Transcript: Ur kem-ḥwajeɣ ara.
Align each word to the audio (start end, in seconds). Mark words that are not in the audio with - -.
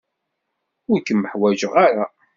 Ur 0.91 0.99
kem-ḥwajeɣ 1.05 1.73
ara. 1.85 2.05